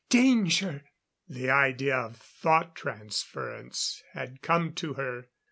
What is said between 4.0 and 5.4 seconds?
had come to her.